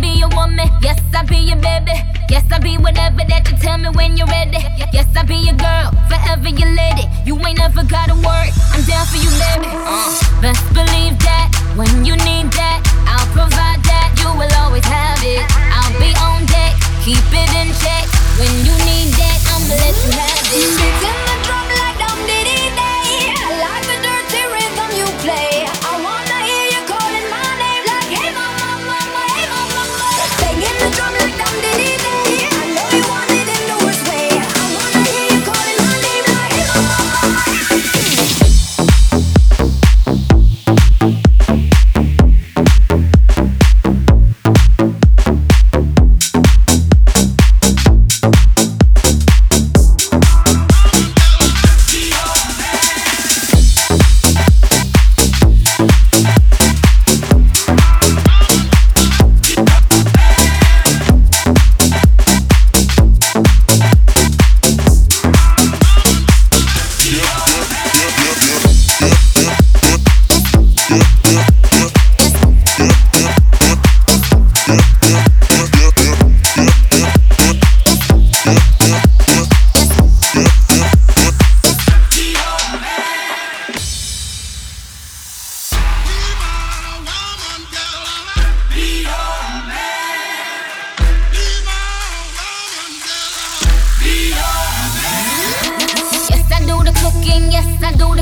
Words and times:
be 0.00 0.08
your 0.18 0.28
woman. 0.30 0.68
Yes, 0.82 0.98
I'll 1.14 1.26
be 1.26 1.36
your 1.36 1.56
baby. 1.56 1.92
Yes, 2.28 2.44
I'll 2.50 2.60
be 2.60 2.76
whatever 2.78 3.22
that 3.28 3.50
you 3.50 3.56
tell 3.58 3.78
me 3.78 3.88
when 3.94 4.16
you're 4.16 4.26
ready. 4.26 4.58
Yes, 4.92 5.06
I'll 5.16 5.26
be 5.26 5.36
your 5.36 5.54
girl, 5.54 5.92
forever 6.08 6.48
your 6.48 6.70
lady. 6.74 7.06
You 7.26 7.38
ain't 7.46 7.58
never 7.58 7.69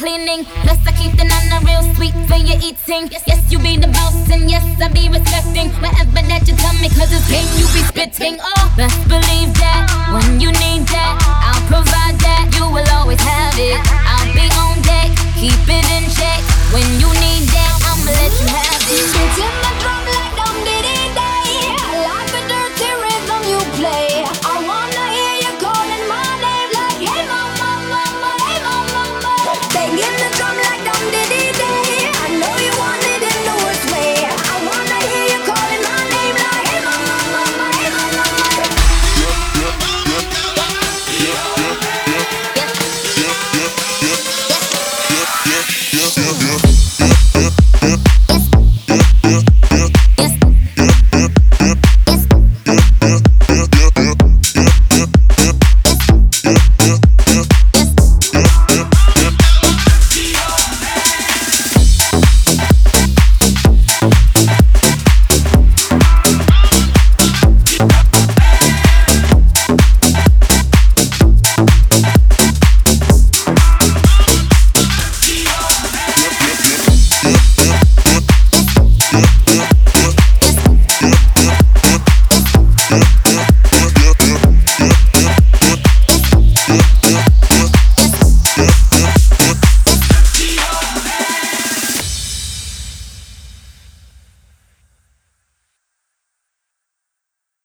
cleaning. 0.00 0.44
Plus, 0.64 0.80
I 0.88 0.92
keep 0.92 1.12
the 1.20 1.24
nana 1.24 1.60
real 1.68 1.84
sweet 1.94 2.16
for 2.24 2.40
your 2.40 2.56
eating. 2.56 3.12
Yes, 3.12 3.22
yes, 3.26 3.40
you 3.52 3.58
be 3.58 3.76
the 3.76 3.88
boss, 3.88 4.30
and 4.30 4.50
yes, 4.50 4.64
I 4.80 4.88
be 4.88 5.08
respecting 5.08 5.68
whatever 5.84 6.22
that 6.24 6.48
you 6.48 6.56
tell 6.56 6.72
me, 6.80 6.88
cause 6.88 7.12
it's 7.12 7.29